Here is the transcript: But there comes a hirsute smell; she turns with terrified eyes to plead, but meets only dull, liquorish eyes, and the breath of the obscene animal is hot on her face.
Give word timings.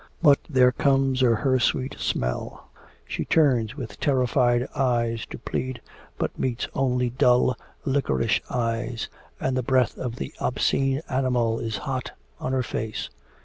But 0.23 0.39
there 0.49 0.71
comes 0.71 1.21
a 1.21 1.35
hirsute 1.35 1.95
smell; 1.99 2.71
she 3.05 3.23
turns 3.23 3.77
with 3.77 3.99
terrified 3.99 4.67
eyes 4.75 5.27
to 5.27 5.37
plead, 5.37 5.79
but 6.17 6.39
meets 6.39 6.67
only 6.73 7.11
dull, 7.11 7.55
liquorish 7.85 8.41
eyes, 8.49 9.09
and 9.39 9.55
the 9.55 9.61
breath 9.61 9.99
of 9.99 10.15
the 10.15 10.33
obscene 10.41 11.01
animal 11.07 11.59
is 11.59 11.77
hot 11.85 12.13
on 12.39 12.51
her 12.51 12.63
face. 12.63 13.11